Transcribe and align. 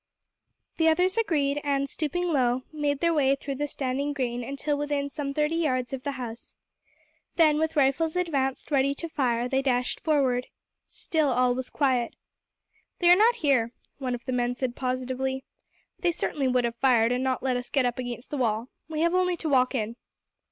The 0.77 0.87
others 0.87 1.15
agreed, 1.15 1.61
and, 1.63 1.87
stooping 1.87 2.27
low, 2.29 2.63
made 2.73 3.01
their 3.01 3.13
way 3.13 3.35
through 3.35 3.53
the 3.53 3.67
standing 3.67 4.13
grain 4.13 4.43
until 4.43 4.75
within 4.75 5.09
some 5.11 5.31
thirty 5.31 5.57
yards 5.57 5.93
of 5.93 6.01
the 6.01 6.13
house. 6.13 6.57
Then 7.35 7.59
with 7.59 7.75
rifles 7.75 8.15
advanced 8.15 8.71
ready 8.71 8.95
to 8.95 9.07
fire, 9.07 9.47
they 9.47 9.61
dashed 9.61 9.99
forward. 9.99 10.47
Still 10.87 11.29
all 11.29 11.53
was 11.53 11.69
quiet. 11.69 12.15
"They 12.97 13.11
are 13.11 13.15
not 13.15 13.35
here," 13.45 13.73
one 13.99 14.15
of 14.15 14.25
the 14.25 14.31
men 14.33 14.55
said 14.55 14.75
positively. 14.75 15.43
"They 15.99 16.11
certainly 16.11 16.47
would 16.47 16.63
have 16.65 16.77
fired, 16.77 17.11
and 17.11 17.23
not 17.23 17.43
let 17.43 17.55
us 17.55 17.69
get 17.69 17.85
up 17.85 17.99
against 17.99 18.31
the 18.31 18.37
wall. 18.37 18.69
We 18.89 19.01
have 19.01 19.13
only 19.13 19.37
to 19.37 19.49
walk 19.49 19.75
in." 19.75 19.97